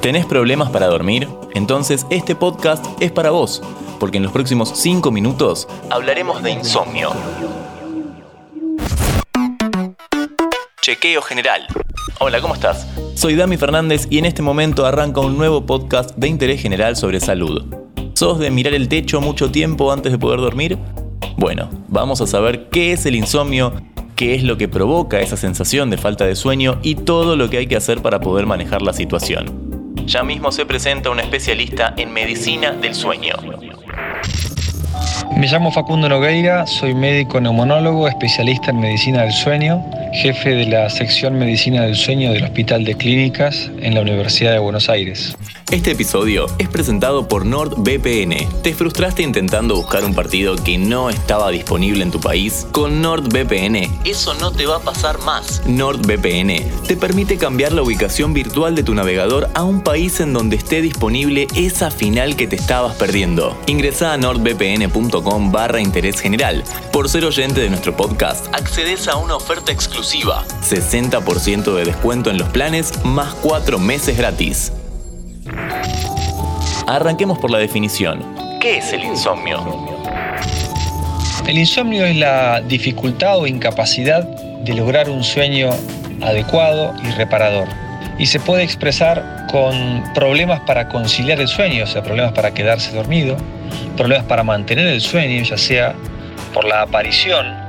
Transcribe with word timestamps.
¿Tenés 0.00 0.26
problemas 0.26 0.70
para 0.70 0.86
dormir? 0.86 1.28
Entonces 1.54 2.06
este 2.10 2.36
podcast 2.36 2.84
es 3.00 3.10
para 3.10 3.30
vos, 3.30 3.62
porque 3.98 4.18
en 4.18 4.22
los 4.22 4.32
próximos 4.32 4.72
5 4.74 5.10
minutos 5.10 5.66
hablaremos 5.90 6.42
de 6.42 6.52
insomnio. 6.52 7.10
Chequeo 10.80 11.22
general. 11.22 11.66
Hola, 12.20 12.40
¿cómo 12.40 12.54
estás? 12.54 12.86
Soy 13.14 13.34
Dami 13.34 13.56
Fernández 13.56 14.06
y 14.08 14.18
en 14.18 14.26
este 14.26 14.42
momento 14.42 14.86
arranca 14.86 15.20
un 15.20 15.36
nuevo 15.36 15.66
podcast 15.66 16.14
de 16.16 16.28
interés 16.28 16.62
general 16.62 16.96
sobre 16.96 17.18
salud. 17.18 17.64
¿Sos 18.14 18.38
de 18.38 18.50
mirar 18.50 18.74
el 18.74 18.88
techo 18.88 19.20
mucho 19.20 19.50
tiempo 19.50 19.90
antes 19.92 20.12
de 20.12 20.18
poder 20.18 20.40
dormir? 20.40 20.78
Bueno, 21.36 21.68
vamos 21.88 22.20
a 22.20 22.26
saber 22.26 22.68
qué 22.68 22.92
es 22.92 23.06
el 23.06 23.16
insomnio, 23.16 23.72
qué 24.14 24.34
es 24.34 24.44
lo 24.44 24.56
que 24.56 24.68
provoca 24.68 25.20
esa 25.20 25.36
sensación 25.36 25.90
de 25.90 25.98
falta 25.98 26.24
de 26.24 26.36
sueño 26.36 26.78
y 26.82 26.94
todo 26.94 27.34
lo 27.34 27.50
que 27.50 27.58
hay 27.58 27.66
que 27.66 27.76
hacer 27.76 28.00
para 28.00 28.20
poder 28.20 28.46
manejar 28.46 28.82
la 28.82 28.92
situación. 28.92 29.65
Ya 30.06 30.22
mismo 30.22 30.52
se 30.52 30.64
presenta 30.64 31.10
un 31.10 31.18
especialista 31.18 31.92
en 31.96 32.12
medicina 32.12 32.70
del 32.70 32.94
sueño. 32.94 33.34
Me 35.36 35.48
llamo 35.48 35.72
Facundo 35.72 36.08
Nogueira, 36.08 36.64
soy 36.64 36.94
médico 36.94 37.40
neumonólogo, 37.40 38.06
especialista 38.06 38.70
en 38.70 38.78
medicina 38.78 39.22
del 39.22 39.32
sueño, 39.32 39.84
jefe 40.12 40.50
de 40.50 40.66
la 40.66 40.88
sección 40.90 41.36
Medicina 41.36 41.82
del 41.82 41.96
Sueño 41.96 42.32
del 42.32 42.44
Hospital 42.44 42.84
de 42.84 42.96
Clínicas 42.96 43.68
en 43.80 43.94
la 43.94 44.02
Universidad 44.02 44.52
de 44.52 44.60
Buenos 44.60 44.88
Aires. 44.88 45.36
Este 45.72 45.90
episodio 45.90 46.46
es 46.58 46.68
presentado 46.68 47.26
por 47.26 47.44
NordVPN. 47.44 48.62
¿Te 48.62 48.72
frustraste 48.72 49.24
intentando 49.24 49.74
buscar 49.74 50.04
un 50.04 50.14
partido 50.14 50.54
que 50.54 50.78
no 50.78 51.10
estaba 51.10 51.50
disponible 51.50 52.04
en 52.04 52.12
tu 52.12 52.20
país? 52.20 52.68
Con 52.70 53.02
NordVPN, 53.02 54.00
eso 54.04 54.34
no 54.34 54.52
te 54.52 54.66
va 54.66 54.76
a 54.76 54.80
pasar 54.80 55.18
más. 55.22 55.62
NordVPN 55.66 56.86
te 56.86 56.96
permite 56.96 57.36
cambiar 57.36 57.72
la 57.72 57.82
ubicación 57.82 58.32
virtual 58.32 58.76
de 58.76 58.84
tu 58.84 58.94
navegador 58.94 59.50
a 59.54 59.64
un 59.64 59.82
país 59.82 60.20
en 60.20 60.32
donde 60.32 60.54
esté 60.54 60.82
disponible 60.82 61.48
esa 61.56 61.90
final 61.90 62.36
que 62.36 62.46
te 62.46 62.54
estabas 62.54 62.94
perdiendo. 62.94 63.58
Ingresa 63.66 64.12
a 64.12 64.16
nordvpn.com 64.18 65.50
barra 65.50 65.80
interés 65.80 66.20
general. 66.20 66.62
Por 66.92 67.08
ser 67.08 67.24
oyente 67.24 67.60
de 67.60 67.70
nuestro 67.70 67.96
podcast, 67.96 68.46
accedes 68.54 69.08
a 69.08 69.16
una 69.16 69.34
oferta 69.34 69.72
exclusiva. 69.72 70.44
60% 70.62 71.74
de 71.74 71.84
descuento 71.84 72.30
en 72.30 72.38
los 72.38 72.48
planes 72.50 72.92
más 73.04 73.34
4 73.34 73.80
meses 73.80 74.16
gratis. 74.16 74.70
Arranquemos 76.86 77.38
por 77.38 77.50
la 77.50 77.58
definición. 77.58 78.22
¿Qué 78.60 78.78
es 78.78 78.92
el 78.92 79.04
insomnio? 79.04 79.64
El 81.46 81.58
insomnio 81.58 82.04
es 82.04 82.16
la 82.16 82.60
dificultad 82.60 83.38
o 83.38 83.46
incapacidad 83.46 84.24
de 84.24 84.74
lograr 84.74 85.10
un 85.10 85.22
sueño 85.22 85.70
adecuado 86.22 86.94
y 87.02 87.10
reparador. 87.12 87.68
Y 88.18 88.26
se 88.26 88.40
puede 88.40 88.62
expresar 88.62 89.46
con 89.50 90.04
problemas 90.14 90.60
para 90.60 90.88
conciliar 90.88 91.40
el 91.40 91.48
sueño, 91.48 91.84
o 91.84 91.86
sea, 91.86 92.02
problemas 92.02 92.32
para 92.32 92.52
quedarse 92.54 92.94
dormido, 92.94 93.36
problemas 93.96 94.26
para 94.26 94.42
mantener 94.42 94.86
el 94.86 95.00
sueño, 95.00 95.42
ya 95.42 95.58
sea 95.58 95.94
por 96.54 96.64
la 96.64 96.82
aparición 96.82 97.65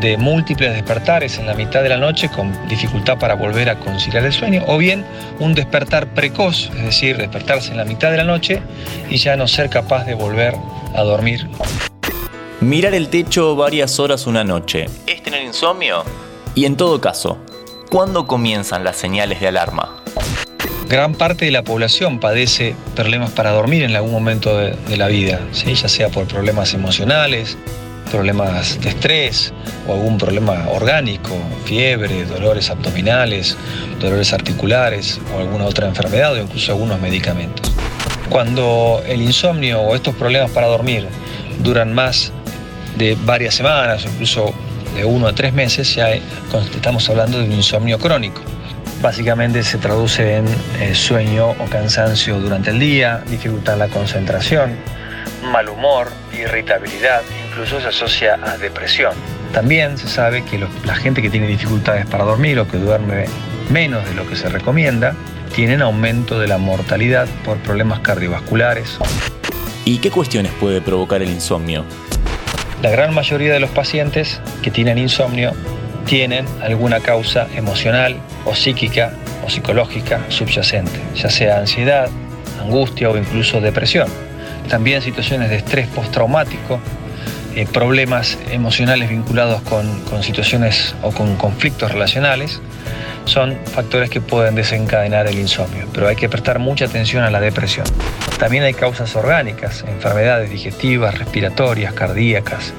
de 0.00 0.16
múltiples 0.16 0.72
despertares 0.72 1.38
en 1.38 1.46
la 1.46 1.54
mitad 1.54 1.82
de 1.82 1.88
la 1.88 1.96
noche 1.96 2.28
con 2.28 2.52
dificultad 2.68 3.18
para 3.18 3.34
volver 3.34 3.68
a 3.70 3.78
conciliar 3.78 4.24
el 4.24 4.32
sueño, 4.32 4.64
o 4.66 4.78
bien 4.78 5.04
un 5.40 5.54
despertar 5.54 6.14
precoz, 6.14 6.70
es 6.76 6.84
decir, 6.84 7.16
despertarse 7.16 7.70
en 7.70 7.78
la 7.78 7.84
mitad 7.84 8.10
de 8.10 8.18
la 8.18 8.24
noche 8.24 8.62
y 9.10 9.16
ya 9.16 9.36
no 9.36 9.48
ser 9.48 9.70
capaz 9.70 10.04
de 10.04 10.14
volver 10.14 10.54
a 10.94 11.02
dormir. 11.02 11.48
Mirar 12.60 12.94
el 12.94 13.08
techo 13.08 13.54
varias 13.54 13.98
horas 14.00 14.26
una 14.26 14.44
noche. 14.44 14.86
¿Es 15.06 15.22
tener 15.22 15.42
insomnio? 15.42 16.04
Y 16.54 16.64
en 16.64 16.76
todo 16.76 17.00
caso, 17.00 17.38
¿cuándo 17.90 18.26
comienzan 18.26 18.82
las 18.82 18.96
señales 18.96 19.40
de 19.40 19.48
alarma? 19.48 20.02
Gran 20.88 21.14
parte 21.14 21.44
de 21.44 21.50
la 21.50 21.62
población 21.62 22.18
padece 22.18 22.74
problemas 22.96 23.30
para 23.30 23.50
dormir 23.50 23.82
en 23.82 23.94
algún 23.94 24.10
momento 24.10 24.56
de, 24.56 24.96
la 24.96 25.06
vida, 25.06 25.40
¿sí? 25.52 25.74
ya 25.74 25.86
sea 25.86 26.08
por 26.08 26.26
problemas 26.26 26.72
emocionales, 26.72 27.58
problemas 28.08 28.80
de 28.80 28.90
estrés 28.90 29.52
o 29.86 29.94
algún 29.94 30.18
problema 30.18 30.66
orgánico, 30.70 31.36
fiebre, 31.64 32.24
dolores 32.24 32.70
abdominales, 32.70 33.56
dolores 34.00 34.32
articulares 34.32 35.20
o 35.34 35.38
alguna 35.40 35.64
otra 35.64 35.86
enfermedad 35.86 36.32
o 36.32 36.38
incluso 36.38 36.72
algunos 36.72 37.00
medicamentos. 37.00 37.72
Cuando 38.28 39.02
el 39.06 39.22
insomnio 39.22 39.80
o 39.80 39.94
estos 39.94 40.14
problemas 40.14 40.50
para 40.50 40.66
dormir 40.66 41.08
duran 41.60 41.94
más 41.94 42.32
de 42.96 43.16
varias 43.24 43.54
semanas 43.54 44.04
o 44.04 44.08
incluso 44.08 44.52
de 44.94 45.04
uno 45.04 45.28
a 45.28 45.32
tres 45.32 45.52
meses, 45.52 45.96
estamos 46.74 47.08
hablando 47.08 47.38
de 47.38 47.44
un 47.44 47.52
insomnio 47.52 47.98
crónico. 47.98 48.42
Básicamente 49.00 49.62
se 49.62 49.78
traduce 49.78 50.36
en 50.36 50.46
eh, 50.80 50.94
sueño 50.94 51.50
o 51.50 51.64
cansancio 51.70 52.38
durante 52.40 52.70
el 52.70 52.80
día, 52.80 53.22
dificultad 53.28 53.74
en 53.74 53.78
la 53.80 53.88
concentración, 53.88 54.76
mal 55.52 55.68
humor, 55.68 56.08
irritabilidad, 56.32 57.22
incluso 57.58 57.80
se 57.80 57.88
asocia 57.88 58.38
a 58.40 58.56
depresión. 58.56 59.14
También 59.52 59.98
se 59.98 60.06
sabe 60.06 60.44
que 60.44 60.64
la 60.84 60.94
gente 60.94 61.20
que 61.20 61.28
tiene 61.28 61.48
dificultades 61.48 62.06
para 62.06 62.22
dormir 62.22 62.56
o 62.60 62.68
que 62.68 62.76
duerme 62.76 63.24
menos 63.68 64.08
de 64.08 64.14
lo 64.14 64.28
que 64.28 64.36
se 64.36 64.48
recomienda, 64.48 65.16
tienen 65.56 65.82
aumento 65.82 66.38
de 66.38 66.46
la 66.46 66.58
mortalidad 66.58 67.26
por 67.44 67.58
problemas 67.58 67.98
cardiovasculares. 67.98 68.98
¿Y 69.84 69.98
qué 69.98 70.12
cuestiones 70.12 70.52
puede 70.60 70.80
provocar 70.80 71.20
el 71.20 71.30
insomnio? 71.30 71.84
La 72.80 72.90
gran 72.90 73.12
mayoría 73.12 73.52
de 73.52 73.58
los 73.58 73.70
pacientes 73.70 74.40
que 74.62 74.70
tienen 74.70 74.96
insomnio 74.96 75.52
tienen 76.06 76.46
alguna 76.62 77.00
causa 77.00 77.48
emocional 77.56 78.18
o 78.44 78.54
psíquica 78.54 79.14
o 79.44 79.50
psicológica 79.50 80.20
subyacente, 80.28 81.00
ya 81.16 81.28
sea 81.28 81.58
ansiedad, 81.58 82.08
angustia 82.60 83.10
o 83.10 83.18
incluso 83.18 83.60
depresión. 83.60 84.06
También 84.68 85.02
situaciones 85.02 85.50
de 85.50 85.56
estrés 85.56 85.88
postraumático, 85.88 86.78
eh, 87.54 87.66
problemas 87.72 88.38
emocionales 88.50 89.10
vinculados 89.10 89.62
con, 89.62 90.00
con 90.02 90.22
situaciones 90.22 90.94
o 91.02 91.10
con 91.12 91.36
conflictos 91.36 91.90
relacionales, 91.92 92.60
son 93.24 93.58
factores 93.66 94.08
que 94.08 94.20
pueden 94.20 94.54
desencadenar 94.54 95.26
el 95.26 95.38
insomnio, 95.38 95.86
pero 95.92 96.08
hay 96.08 96.16
que 96.16 96.28
prestar 96.28 96.58
mucha 96.58 96.86
atención 96.86 97.22
a 97.22 97.30
la 97.30 97.40
depresión. 97.40 97.86
También 98.38 98.64
hay 98.64 98.72
causas 98.72 99.14
orgánicas, 99.16 99.84
enfermedades 99.86 100.50
digestivas, 100.50 101.18
respiratorias, 101.18 101.92
cardíacas, 101.92 102.72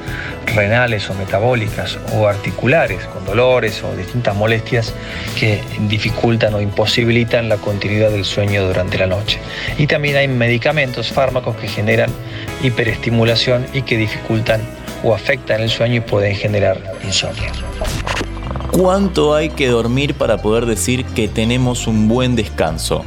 renales 0.56 1.10
o 1.10 1.14
metabólicas 1.14 2.00
o 2.14 2.28
articulares, 2.28 3.04
con 3.06 3.26
dolores 3.26 3.84
o 3.84 3.96
distintas 3.96 4.36
molestias 4.36 4.94
que 5.40 5.62
dificultan 5.88 6.54
o 6.54 6.62
imposibilitan 6.62 7.50
la 7.50 7.58
continuidad 7.58 8.12
del 8.12 8.26
sueño 8.26 8.66
durante 8.66 8.98
la 8.98 9.08
noche. 9.08 9.40
Y 9.78 9.88
también 9.88 10.18
hay 10.18 10.28
medicamentos, 10.28 11.12
fármacos 11.12 11.56
que 11.58 11.68
generan 11.68 12.10
hiperestimulación 12.64 13.66
y 13.74 13.84
que 13.84 13.98
dificultan 13.98 14.62
o 15.04 15.14
afectan 15.14 15.62
el 15.62 15.70
sueño 15.70 15.96
y 15.96 16.02
pueden 16.02 16.36
generar 16.36 16.78
insomnio. 17.04 17.52
¿Cuánto 18.72 19.34
hay 19.34 19.50
que 19.50 19.68
dormir 19.68 20.14
para 20.14 20.38
poder 20.38 20.66
decir 20.66 21.04
que 21.04 21.28
tenemos 21.28 21.88
un 21.88 22.08
buen 22.08 22.36
descanso? 22.36 23.04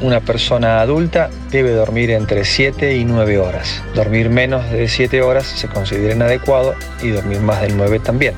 Una 0.00 0.20
persona 0.20 0.80
adulta 0.80 1.30
debe 1.50 1.70
dormir 1.70 2.10
entre 2.10 2.44
7 2.44 2.96
y 2.96 3.04
9 3.04 3.38
horas. 3.38 3.82
Dormir 3.94 4.28
menos 4.30 4.68
de 4.70 4.88
7 4.88 5.22
horas 5.22 5.46
se 5.46 5.68
considera 5.68 6.14
inadecuado 6.14 6.74
y 7.02 7.10
dormir 7.10 7.40
más 7.40 7.62
de 7.62 7.68
9 7.68 8.00
también. 8.00 8.34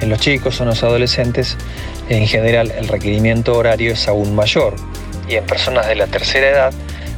En 0.00 0.08
los 0.08 0.20
chicos 0.20 0.60
o 0.60 0.62
en 0.62 0.70
los 0.70 0.82
adolescentes, 0.82 1.56
en 2.08 2.26
general, 2.26 2.70
el 2.70 2.88
requerimiento 2.88 3.56
horario 3.56 3.92
es 3.92 4.06
aún 4.06 4.34
mayor. 4.34 4.76
Y 5.28 5.34
en 5.34 5.44
personas 5.44 5.88
de 5.88 5.96
la 5.96 6.06
tercera 6.06 6.48
edad, 6.48 6.72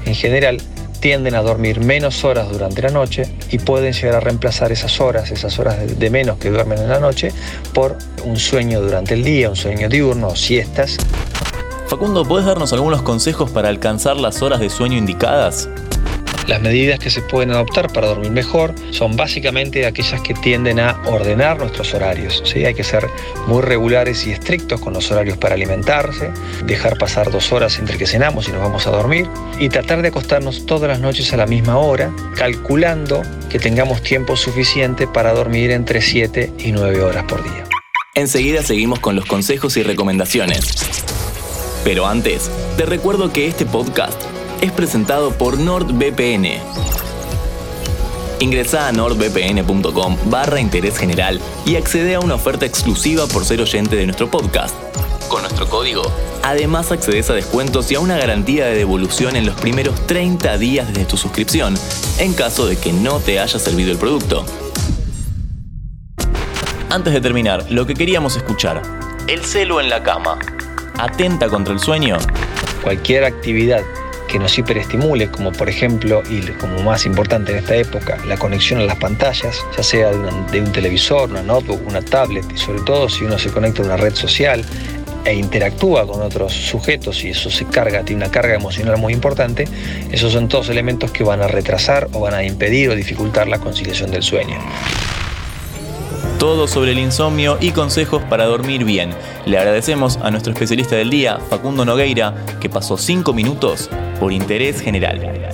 en 0.04 0.14
general, 0.14 0.60
tienden 1.00 1.34
a 1.34 1.42
dormir 1.42 1.80
menos 1.80 2.24
horas 2.24 2.50
durante 2.50 2.82
la 2.82 2.90
noche 2.90 3.24
y 3.50 3.58
pueden 3.58 3.92
llegar 3.92 4.16
a 4.16 4.20
reemplazar 4.20 4.72
esas 4.72 5.00
horas, 5.00 5.30
esas 5.30 5.58
horas 5.58 5.98
de, 5.98 6.10
menos 6.10 6.38
que 6.38 6.50
duermen 6.50 6.78
en 6.78 6.88
la 6.88 7.00
noche, 7.00 7.32
por 7.72 7.98
un 8.24 8.36
sueño 8.36 8.80
durante 8.80 9.14
el 9.14 9.24
día, 9.24 9.50
un 9.50 9.56
sueño 9.56 9.88
diurno, 9.88 10.34
siestas. 10.34 10.96
Facundo, 11.86 12.24
¿puedes 12.24 12.46
darnos 12.46 12.72
algunos 12.72 13.02
consejos 13.02 13.50
para 13.50 13.68
alcanzar 13.68 14.16
las 14.16 14.42
horas 14.42 14.60
de 14.60 14.70
sueño 14.70 14.96
indicadas? 14.96 15.68
Las 16.46 16.62
medidas 16.62 17.00
que 17.00 17.10
se 17.10 17.22
pueden 17.22 17.50
adoptar 17.50 17.92
para 17.92 18.06
dormir 18.06 18.30
mejor 18.30 18.72
son 18.90 19.16
básicamente 19.16 19.84
aquellas 19.84 20.20
que 20.20 20.32
tienden 20.32 20.78
a 20.78 21.00
ordenar 21.06 21.58
nuestros 21.58 21.92
horarios. 21.92 22.40
¿sí? 22.44 22.64
Hay 22.64 22.74
que 22.74 22.84
ser 22.84 23.08
muy 23.48 23.62
regulares 23.62 24.26
y 24.26 24.30
estrictos 24.30 24.80
con 24.80 24.92
los 24.92 25.10
horarios 25.10 25.36
para 25.38 25.54
alimentarse, 25.54 26.30
dejar 26.64 26.98
pasar 26.98 27.32
dos 27.32 27.52
horas 27.52 27.80
entre 27.80 27.98
que 27.98 28.06
cenamos 28.06 28.48
y 28.48 28.52
nos 28.52 28.62
vamos 28.62 28.86
a 28.86 28.90
dormir 28.90 29.28
y 29.58 29.68
tratar 29.68 30.02
de 30.02 30.08
acostarnos 30.08 30.66
todas 30.66 30.88
las 30.88 31.00
noches 31.00 31.32
a 31.32 31.36
la 31.36 31.46
misma 31.46 31.78
hora, 31.78 32.12
calculando 32.36 33.22
que 33.50 33.58
tengamos 33.58 34.02
tiempo 34.02 34.36
suficiente 34.36 35.08
para 35.08 35.32
dormir 35.32 35.72
entre 35.72 36.00
7 36.00 36.52
y 36.60 36.70
9 36.70 37.02
horas 37.02 37.24
por 37.24 37.42
día. 37.42 37.64
Enseguida 38.14 38.62
seguimos 38.62 39.00
con 39.00 39.16
los 39.16 39.26
consejos 39.26 39.76
y 39.76 39.82
recomendaciones. 39.82 40.76
Pero 41.82 42.06
antes, 42.06 42.50
te 42.76 42.86
recuerdo 42.86 43.32
que 43.32 43.46
este 43.46 43.66
podcast 43.66 44.25
es 44.60 44.72
presentado 44.72 45.32
por 45.32 45.58
NordVPN. 45.58 46.60
Ingresa 48.40 48.88
a 48.88 48.92
nordvpn.com 48.92 50.16
barra 50.26 50.60
interés 50.60 50.98
general 50.98 51.40
y 51.64 51.76
accede 51.76 52.14
a 52.14 52.20
una 52.20 52.34
oferta 52.34 52.66
exclusiva 52.66 53.26
por 53.26 53.44
ser 53.44 53.60
oyente 53.60 53.96
de 53.96 54.04
nuestro 54.04 54.30
podcast. 54.30 54.74
Con 55.28 55.42
nuestro 55.42 55.68
código. 55.68 56.02
Además 56.42 56.92
accedes 56.92 57.28
a 57.30 57.34
descuentos 57.34 57.90
y 57.90 57.96
a 57.96 58.00
una 58.00 58.16
garantía 58.16 58.66
de 58.66 58.76
devolución 58.76 59.36
en 59.36 59.46
los 59.46 59.56
primeros 59.56 60.06
30 60.06 60.58
días 60.58 60.88
desde 60.88 61.04
tu 61.06 61.16
suscripción, 61.16 61.74
en 62.18 62.34
caso 62.34 62.66
de 62.66 62.76
que 62.76 62.92
no 62.92 63.18
te 63.18 63.40
haya 63.40 63.58
servido 63.58 63.90
el 63.90 63.98
producto. 63.98 64.44
Antes 66.88 67.12
de 67.12 67.20
terminar, 67.20 67.66
lo 67.70 67.86
que 67.86 67.94
queríamos 67.94 68.36
escuchar. 68.36 68.82
El 69.26 69.44
celo 69.44 69.80
en 69.80 69.88
la 69.88 70.04
cama. 70.04 70.38
¿Atenta 70.98 71.48
contra 71.48 71.74
el 71.74 71.80
sueño? 71.80 72.18
Cualquier 72.84 73.24
actividad 73.24 73.82
que 74.36 74.40
nos 74.40 74.58
hiperestimule, 74.58 75.30
como 75.30 75.50
por 75.50 75.66
ejemplo, 75.70 76.22
y 76.28 76.42
como 76.60 76.82
más 76.82 77.06
importante 77.06 77.52
en 77.52 77.58
esta 77.60 77.74
época, 77.74 78.18
la 78.26 78.36
conexión 78.36 78.80
a 78.80 78.84
las 78.84 78.96
pantallas, 78.96 79.64
ya 79.74 79.82
sea 79.82 80.10
de, 80.10 80.60
un 80.60 80.72
televisor, 80.72 81.30
una 81.30 81.42
notebook, 81.42 81.80
una 81.88 82.02
tablet, 82.02 82.44
y 82.54 82.58
sobre 82.58 82.82
todo 82.82 83.08
si 83.08 83.24
uno 83.24 83.38
se 83.38 83.48
conecta 83.48 83.80
a 83.80 83.86
una 83.86 83.96
red 83.96 84.14
social 84.14 84.62
e 85.24 85.32
interactúa 85.32 86.06
con 86.06 86.20
otros 86.20 86.52
sujetos 86.52 87.24
y 87.24 87.30
eso 87.30 87.48
se 87.48 87.64
carga, 87.64 88.02
tiene 88.02 88.24
una 88.24 88.30
carga 88.30 88.54
emocional 88.54 88.98
muy 88.98 89.14
importante, 89.14 89.66
esos 90.12 90.34
son 90.34 90.48
todos 90.48 90.68
elementos 90.68 91.12
que 91.12 91.24
van 91.24 91.40
a 91.40 91.48
retrasar 91.48 92.08
o 92.12 92.20
van 92.20 92.34
a 92.34 92.44
impedir 92.44 92.90
o 92.90 92.94
dificultar 92.94 93.48
la 93.48 93.58
conciliación 93.58 94.10
del 94.10 94.22
sueño. 94.22 94.58
Todo 96.38 96.68
sobre 96.68 96.92
el 96.92 96.98
insomnio 96.98 97.56
y 97.58 97.70
consejos 97.70 98.22
para 98.24 98.44
dormir 98.44 98.84
bien. 98.84 99.14
Le 99.46 99.56
agradecemos 99.56 100.18
a 100.18 100.30
nuestro 100.30 100.52
especialista 100.52 100.94
del 100.94 101.08
día, 101.08 101.38
Facundo 101.48 101.86
Nogueira, 101.86 102.34
que 102.60 102.68
pasó 102.68 102.98
5 102.98 103.32
minutos 103.32 103.88
por 104.18 104.32
interés 104.32 104.80
general. 104.80 105.50